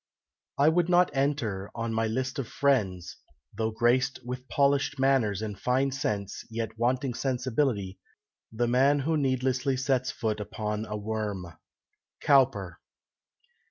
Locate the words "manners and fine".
4.97-5.91